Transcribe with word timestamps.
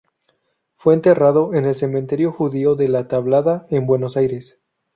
Fue 0.77 0.95
enterrado 0.95 1.53
en 1.53 1.65
el 1.65 1.75
cementerio 1.75 2.31
judío 2.31 2.73
de 2.73 2.87
La 2.89 3.07
Tablada, 3.07 3.67
en 3.69 3.85
Buenos 3.85 4.17
Aires. 4.17 4.59